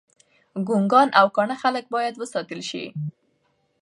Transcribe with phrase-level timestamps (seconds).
[0.67, 2.85] ګنګان او کاڼه خلګ باید وستایل شي.